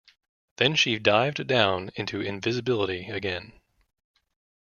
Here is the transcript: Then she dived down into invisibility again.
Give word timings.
Then 0.55 0.73
she 0.75 0.97
dived 0.97 1.45
down 1.45 1.91
into 1.93 2.21
invisibility 2.21 3.11
again. 3.11 3.61